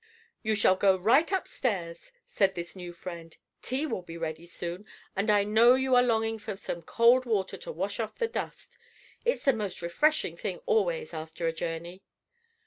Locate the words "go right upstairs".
0.75-2.11